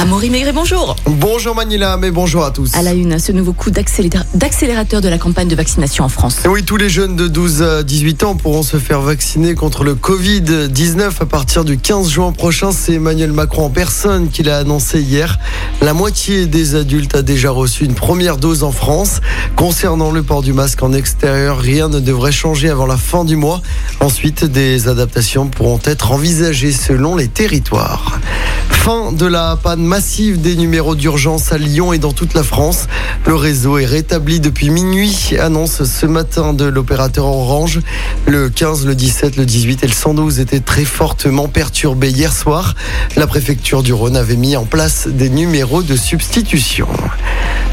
Amaury 0.00 0.30
Maigret, 0.30 0.52
bonjour. 0.52 0.96
Bonjour 1.04 1.54
Manila, 1.54 1.98
mais 1.98 2.10
bonjour 2.10 2.42
à 2.42 2.52
tous. 2.52 2.74
À 2.74 2.80
la 2.80 2.94
une, 2.94 3.18
ce 3.18 3.32
nouveau 3.32 3.52
coup 3.52 3.70
d'accélérateur 3.70 4.24
d'accélérateur 4.32 5.02
de 5.02 5.10
la 5.10 5.18
campagne 5.18 5.48
de 5.48 5.54
vaccination 5.54 6.04
en 6.04 6.08
France. 6.08 6.38
Et 6.42 6.48
oui, 6.48 6.64
tous 6.64 6.78
les 6.78 6.88
jeunes 6.88 7.16
de 7.16 7.28
12 7.28 7.60
à 7.60 7.82
18 7.82 8.22
ans 8.22 8.34
pourront 8.34 8.62
se 8.62 8.78
faire 8.78 9.02
vacciner 9.02 9.54
contre 9.54 9.84
le 9.84 9.94
Covid-19 9.94 11.10
à 11.20 11.26
partir 11.26 11.66
du 11.66 11.76
15 11.76 12.08
juin 12.08 12.32
prochain. 12.32 12.72
C'est 12.72 12.94
Emmanuel 12.94 13.34
Macron 13.34 13.66
en 13.66 13.68
personne 13.68 14.30
qui 14.30 14.42
l'a 14.42 14.56
annoncé 14.56 15.02
hier. 15.02 15.38
La 15.82 15.92
moitié 15.92 16.46
des 16.46 16.76
adultes 16.76 17.14
a 17.14 17.20
déjà 17.20 17.50
reçu 17.50 17.84
une 17.84 17.94
première 17.94 18.38
dose 18.38 18.62
en 18.62 18.72
France. 18.72 19.20
Concernant 19.54 20.12
le 20.12 20.22
port 20.22 20.40
du 20.40 20.54
masque 20.54 20.82
en 20.82 20.94
extérieur, 20.94 21.58
rien 21.58 21.90
ne 21.90 22.00
devrait 22.00 22.32
changer 22.32 22.70
avant 22.70 22.86
la 22.86 22.96
fin 22.96 23.26
du 23.26 23.36
mois. 23.36 23.60
Ensuite, 24.00 24.46
des 24.46 24.88
adaptations 24.88 25.48
pourront 25.48 25.80
être 25.84 26.12
envisagées 26.12 26.72
selon 26.72 27.16
les 27.16 27.28
territoires. 27.28 28.18
Fin 28.82 29.12
de 29.12 29.26
la 29.26 29.58
panne 29.62 29.84
massive 29.84 30.40
des 30.40 30.56
numéros 30.56 30.94
d'urgence 30.94 31.52
à 31.52 31.58
Lyon 31.58 31.92
et 31.92 31.98
dans 31.98 32.12
toute 32.12 32.32
la 32.32 32.42
France. 32.42 32.86
Le 33.26 33.34
réseau 33.34 33.76
est 33.76 33.84
rétabli 33.84 34.40
depuis 34.40 34.70
minuit, 34.70 35.34
annonce 35.38 35.84
ce 35.84 36.06
matin 36.06 36.54
de 36.54 36.64
l'opérateur 36.64 37.26
Orange. 37.26 37.80
Le 38.26 38.48
15, 38.48 38.86
le 38.86 38.94
17, 38.94 39.36
le 39.36 39.44
18 39.44 39.84
et 39.84 39.86
le 39.86 39.92
112 39.92 40.40
étaient 40.40 40.60
très 40.60 40.86
fortement 40.86 41.46
perturbés 41.46 42.08
hier 42.08 42.32
soir. 42.32 42.74
La 43.16 43.26
préfecture 43.26 43.82
du 43.82 43.92
Rhône 43.92 44.16
avait 44.16 44.36
mis 44.36 44.56
en 44.56 44.64
place 44.64 45.08
des 45.08 45.28
numéros 45.28 45.82
de 45.82 45.94
substitution. 45.94 46.88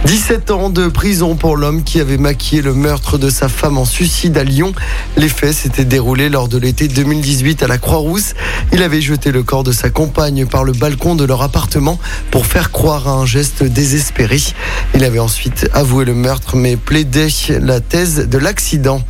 17 0.06 0.52
ans 0.52 0.70
de 0.70 0.88
prison 0.88 1.36
pour 1.36 1.58
l'homme 1.58 1.84
qui 1.84 2.00
avait 2.00 2.18
maquillé 2.18 2.62
le 2.62 2.74
meurtre 2.74 3.18
de 3.18 3.30
sa 3.30 3.50
femme 3.50 3.78
en 3.78 3.86
suicide 3.86 4.38
à 4.38 4.44
Lyon. 4.44 4.72
Les 5.18 5.28
faits 5.28 5.54
s'étaient 5.54 5.86
déroulés 5.86 6.30
lors 6.30 6.48
de 6.48 6.58
l'été 6.58 6.88
2018 6.88 7.64
à 7.64 7.68
la 7.68 7.78
Croix-Rousse. 7.78 8.34
Il 8.72 8.84
avait 8.84 9.02
jeté 9.02 9.32
le 9.32 9.44
corps 9.44 9.64
de 9.64 9.72
sa 9.72 9.90
compagne 9.90 10.46
par 10.46 10.64
le 10.64 10.72
balcon 10.72 11.16
de 11.16 11.26
leur 11.26 11.42
appartement 11.42 12.00
pour 12.32 12.46
faire 12.46 12.72
croire 12.72 13.08
à 13.08 13.12
un 13.12 13.26
geste 13.26 13.64
désespéré. 13.64 14.40
Il 14.96 15.04
avait 15.04 15.20
ensuite 15.20 15.70
avoué 15.74 16.06
le 16.06 16.14
meurtre 16.14 16.56
mais 16.56 16.78
plaidait 16.78 17.28
la 17.60 17.80
thèse 17.80 18.30
de 18.30 18.38
l'accident. 18.38 19.02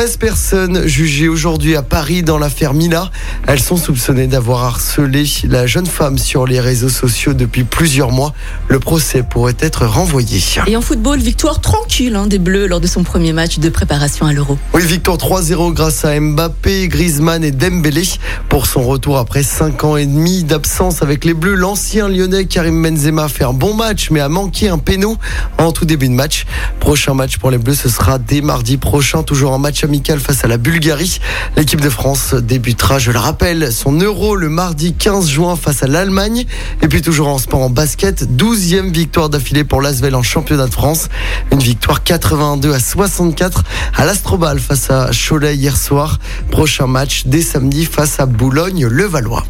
13 0.00 0.16
personnes 0.16 0.86
jugées 0.86 1.28
aujourd'hui 1.28 1.76
à 1.76 1.82
Paris 1.82 2.22
dans 2.22 2.38
l'affaire 2.38 2.72
Mila. 2.72 3.10
Elles 3.46 3.60
sont 3.60 3.76
soupçonnées 3.76 4.28
d'avoir 4.28 4.64
harcelé 4.64 5.26
la 5.46 5.66
jeune 5.66 5.84
femme 5.84 6.16
sur 6.16 6.46
les 6.46 6.58
réseaux 6.58 6.88
sociaux 6.88 7.34
depuis 7.34 7.64
plusieurs 7.64 8.10
mois. 8.10 8.32
Le 8.68 8.80
procès 8.80 9.22
pourrait 9.22 9.58
être 9.58 9.84
renvoyé. 9.84 10.40
Et 10.66 10.74
en 10.74 10.80
football, 10.80 11.18
victoire 11.18 11.60
tranquille 11.60 12.16
hein, 12.16 12.26
des 12.26 12.38
Bleus 12.38 12.66
lors 12.66 12.80
de 12.80 12.86
son 12.86 13.02
premier 13.02 13.34
match 13.34 13.58
de 13.58 13.68
préparation 13.68 14.24
à 14.24 14.32
l'Euro. 14.32 14.56
Oui, 14.72 14.82
victoire 14.86 15.18
3-0 15.18 15.74
grâce 15.74 16.02
à 16.06 16.18
Mbappé, 16.18 16.88
Griezmann 16.88 17.44
et 17.44 17.50
Dembélé 17.50 18.04
pour 18.48 18.66
son 18.66 18.82
retour 18.82 19.18
après 19.18 19.42
5 19.42 19.84
ans 19.84 19.96
et 19.98 20.06
demi 20.06 20.44
d'absence 20.44 21.02
avec 21.02 21.26
les 21.26 21.34
Bleus. 21.34 21.56
L'ancien 21.56 22.08
lyonnais 22.08 22.46
Karim 22.46 22.82
Benzema 22.82 23.28
fait 23.28 23.44
un 23.44 23.52
bon 23.52 23.74
match 23.74 24.10
mais 24.10 24.20
a 24.20 24.30
manqué 24.30 24.70
un 24.70 24.78
péno 24.78 25.18
en 25.58 25.72
tout 25.72 25.84
début 25.84 26.08
de 26.08 26.14
match. 26.14 26.46
Prochain 26.78 27.12
match 27.12 27.36
pour 27.36 27.50
les 27.50 27.58
Bleus, 27.58 27.74
ce 27.74 27.90
sera 27.90 28.18
dès 28.18 28.40
mardi 28.40 28.78
prochain, 28.78 29.22
toujours 29.22 29.52
un 29.52 29.58
match 29.58 29.84
face 30.18 30.44
à 30.44 30.48
la 30.48 30.56
Bulgarie. 30.56 31.18
L'équipe 31.56 31.80
de 31.80 31.90
France 31.90 32.34
débutera, 32.34 33.00
je 33.00 33.10
le 33.10 33.18
rappelle, 33.18 33.72
son 33.72 33.92
Euro 33.92 34.36
le 34.36 34.48
mardi 34.48 34.94
15 34.94 35.28
juin 35.28 35.56
face 35.56 35.82
à 35.82 35.88
l'Allemagne. 35.88 36.44
Et 36.80 36.88
puis 36.88 37.02
toujours 37.02 37.26
en 37.26 37.38
sport 37.38 37.62
en 37.62 37.70
basket, 37.70 38.22
12e 38.22 38.92
victoire 38.92 39.30
d'affilée 39.30 39.64
pour 39.64 39.82
l'Asvel 39.82 40.14
en 40.14 40.22
championnat 40.22 40.66
de 40.66 40.72
France. 40.72 41.08
Une 41.50 41.58
victoire 41.58 42.04
82 42.04 42.72
à 42.72 42.78
64 42.78 43.64
à 43.96 44.04
l'Astrobal 44.04 44.60
face 44.60 44.90
à 44.90 45.10
Cholet 45.10 45.56
hier 45.56 45.76
soir. 45.76 46.18
Prochain 46.52 46.86
match 46.86 47.24
dès 47.26 47.42
samedi 47.42 47.84
face 47.84 48.20
à 48.20 48.26
Boulogne-le-Valois. 48.26 49.44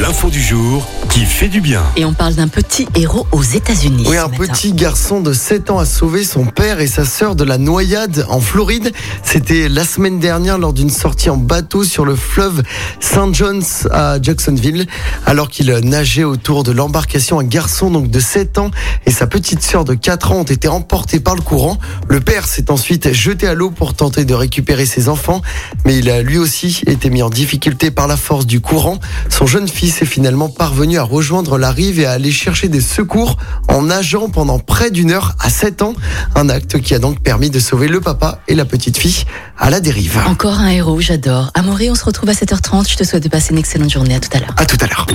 L'info 0.00 0.30
du 0.30 0.40
jour 0.40 0.86
qui 1.10 1.24
fait 1.24 1.48
du 1.48 1.60
bien. 1.60 1.82
Et 1.96 2.04
on 2.04 2.12
parle 2.12 2.34
d'un 2.34 2.48
petit 2.48 2.86
héros 2.94 3.26
aux 3.32 3.42
États-Unis. 3.42 4.04
Oui, 4.06 4.16
un 4.16 4.28
matin. 4.28 4.44
petit 4.46 4.72
garçon 4.72 5.20
de 5.20 5.32
7 5.32 5.70
ans 5.70 5.78
a 5.78 5.84
sauvé 5.84 6.24
son 6.24 6.44
père 6.44 6.80
et 6.80 6.86
sa 6.86 7.04
sœur 7.04 7.34
de 7.34 7.44
la 7.44 7.58
noyade 7.58 8.24
en 8.28 8.40
Floride. 8.40 8.92
C'était 9.24 9.68
la 9.68 9.84
semaine 9.84 10.18
dernière 10.18 10.58
lors 10.58 10.72
d'une 10.72 10.90
sortie 10.90 11.30
en 11.30 11.36
bateau 11.36 11.84
sur 11.84 12.04
le 12.04 12.14
fleuve 12.14 12.62
St. 13.00 13.32
John's 13.34 13.88
à 13.90 14.20
Jacksonville. 14.20 14.86
Alors 15.26 15.48
qu'il 15.48 15.70
nageait 15.70 16.24
autour 16.24 16.62
de 16.62 16.72
l'embarcation, 16.72 17.40
un 17.40 17.44
garçon 17.44 17.90
donc 17.90 18.08
de 18.08 18.20
7 18.20 18.58
ans 18.58 18.70
et 19.06 19.10
sa 19.10 19.26
petite 19.26 19.62
sœur 19.62 19.84
de 19.84 19.94
4 19.94 20.32
ans 20.32 20.40
ont 20.40 20.44
été 20.44 20.68
emportés 20.68 21.20
par 21.20 21.34
le 21.34 21.42
courant. 21.42 21.78
Le 22.08 22.20
père 22.20 22.46
s'est 22.46 22.70
ensuite 22.70 23.12
jeté 23.12 23.46
à 23.46 23.54
l'eau 23.54 23.70
pour 23.70 23.94
tenter 23.94 24.24
de 24.24 24.34
récupérer 24.34 24.86
ses 24.86 25.08
enfants, 25.08 25.42
mais 25.84 25.98
il 25.98 26.10
a 26.10 26.22
lui 26.22 26.38
aussi 26.38 26.82
été 26.86 27.10
mis 27.10 27.22
en 27.22 27.30
difficulté 27.30 27.90
par 27.90 28.06
la 28.06 28.16
force 28.16 28.46
du 28.46 28.60
courant. 28.60 28.98
Son 29.28 29.46
jeune 29.46 29.67
fils 29.70 30.02
est 30.02 30.06
finalement 30.06 30.48
parvenu 30.48 30.98
à 30.98 31.02
rejoindre 31.02 31.58
la 31.58 31.70
rive 31.70 32.00
et 32.00 32.06
à 32.06 32.12
aller 32.12 32.30
chercher 32.30 32.68
des 32.68 32.80
secours 32.80 33.36
en 33.68 33.82
nageant 33.82 34.28
pendant 34.28 34.58
près 34.58 34.90
d'une 34.90 35.10
heure 35.10 35.34
à 35.40 35.50
7 35.50 35.82
ans. 35.82 35.94
Un 36.34 36.48
acte 36.48 36.80
qui 36.80 36.94
a 36.94 36.98
donc 36.98 37.20
permis 37.20 37.50
de 37.50 37.58
sauver 37.60 37.88
le 37.88 38.00
papa 38.00 38.40
et 38.48 38.54
la 38.54 38.64
petite 38.64 38.96
fille 38.96 39.24
à 39.58 39.70
la 39.70 39.80
dérive. 39.80 40.20
Encore 40.26 40.58
un 40.58 40.68
héros, 40.68 41.00
j'adore. 41.00 41.50
Amaury, 41.54 41.90
on 41.90 41.94
se 41.94 42.04
retrouve 42.04 42.28
à 42.28 42.32
7h30. 42.32 42.90
Je 42.90 42.96
te 42.96 43.04
souhaite 43.04 43.22
de 43.22 43.28
passer 43.28 43.52
une 43.52 43.58
excellente 43.58 43.90
journée. 43.90 44.14
À 44.14 44.20
tout 44.20 44.30
à 44.32 44.40
l'heure. 44.40 44.54
À 44.56 44.66
tout 44.66 44.78
à 44.80 44.86
l'heure. 44.86 45.06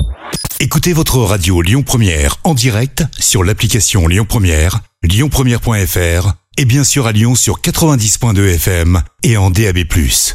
Écoutez 0.60 0.94
votre 0.94 1.18
radio 1.18 1.62
Lyon 1.62 1.84
Première 1.84 2.38
en 2.44 2.54
direct 2.54 3.04
sur 3.20 3.44
l'application 3.44 4.08
Lyon 4.08 4.26
Première, 4.28 4.80
lyonpremière.fr 5.04 6.34
et 6.58 6.66
bien 6.66 6.84
sûr 6.84 7.08
à 7.08 7.12
Lyon 7.12 7.36
sur 7.36 7.60
90.2 7.60 8.56
FM 8.56 9.02
et 9.24 9.38
en 9.38 9.50
DAB+. 9.50 9.80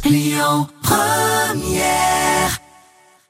Lyon 0.05 0.67
Première 0.83 2.28